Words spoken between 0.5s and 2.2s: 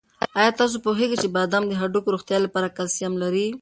تاسو پوهېږئ چې بادام د هډوکو د